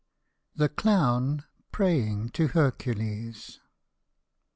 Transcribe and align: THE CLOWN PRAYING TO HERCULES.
THE 0.55 0.67
CLOWN 0.67 1.43
PRAYING 1.71 2.29
TO 2.29 2.47
HERCULES. 2.47 3.59